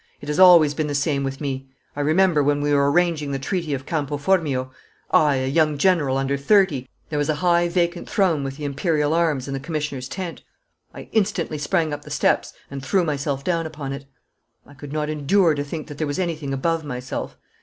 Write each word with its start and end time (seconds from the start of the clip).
It 0.19 0.29
has 0.29 0.39
always 0.39 0.73
been 0.73 0.87
the 0.87 0.95
same 0.95 1.23
with 1.23 1.39
me. 1.39 1.67
I 1.95 2.01
remember 2.01 2.41
when 2.41 2.59
we 2.59 2.73
were 2.73 2.89
arranging 2.91 3.29
the 3.31 3.37
Treaty 3.37 3.75
of 3.75 3.85
Campo 3.85 4.17
Formio 4.17 4.71
I 5.11 5.35
a 5.35 5.47
young 5.47 5.77
general 5.77 6.17
under 6.17 6.37
thirty 6.37 6.87
there 7.09 7.19
was 7.19 7.29
a 7.29 7.35
high 7.35 7.69
vacant 7.69 8.09
throne 8.09 8.43
with 8.43 8.57
the 8.57 8.65
Imperial 8.65 9.13
arms 9.13 9.47
in 9.47 9.53
the 9.53 9.59
Commissioner's 9.59 10.09
tent. 10.09 10.41
I 10.91 11.07
instantly 11.11 11.59
sprang 11.59 11.93
up 11.93 12.01
the 12.01 12.09
steps, 12.09 12.51
and 12.71 12.83
threw 12.83 13.03
myself 13.03 13.43
down 13.43 13.67
upon 13.67 13.93
it. 13.93 14.05
I 14.65 14.73
could 14.73 14.91
not 14.91 15.07
endure 15.07 15.53
to 15.53 15.63
think 15.63 15.85
that 15.85 15.99
there 15.99 16.07
was 16.07 16.17
anything 16.17 16.51
above 16.51 16.83
myself. 16.83 17.37